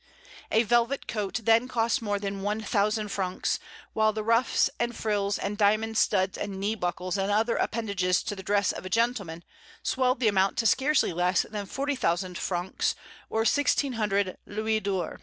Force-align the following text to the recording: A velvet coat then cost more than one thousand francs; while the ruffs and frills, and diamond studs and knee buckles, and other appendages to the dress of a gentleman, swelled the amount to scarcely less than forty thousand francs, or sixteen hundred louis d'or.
A 0.51 0.63
velvet 0.63 1.05
coat 1.07 1.41
then 1.43 1.67
cost 1.67 2.01
more 2.01 2.17
than 2.17 2.41
one 2.41 2.59
thousand 2.61 3.09
francs; 3.09 3.59
while 3.93 4.11
the 4.11 4.23
ruffs 4.23 4.67
and 4.79 4.95
frills, 4.95 5.37
and 5.37 5.59
diamond 5.59 5.95
studs 5.95 6.39
and 6.39 6.59
knee 6.59 6.73
buckles, 6.73 7.19
and 7.19 7.31
other 7.31 7.55
appendages 7.55 8.23
to 8.23 8.35
the 8.35 8.41
dress 8.41 8.71
of 8.71 8.83
a 8.83 8.89
gentleman, 8.89 9.43
swelled 9.83 10.19
the 10.19 10.27
amount 10.27 10.57
to 10.57 10.65
scarcely 10.65 11.13
less 11.13 11.43
than 11.43 11.67
forty 11.67 11.95
thousand 11.95 12.39
francs, 12.39 12.95
or 13.29 13.45
sixteen 13.45 13.93
hundred 13.93 14.39
louis 14.47 14.79
d'or. 14.79 15.19